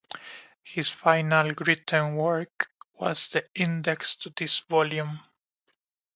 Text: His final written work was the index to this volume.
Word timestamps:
His 0.63 0.89
final 0.89 1.51
written 1.59 2.15
work 2.15 2.71
was 2.99 3.27
the 3.27 3.43
index 3.53 4.15
to 4.15 4.31
this 4.35 4.57
volume. 4.61 5.19